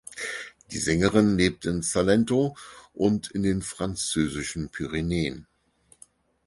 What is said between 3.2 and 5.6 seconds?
in den französischen Pyrenäen.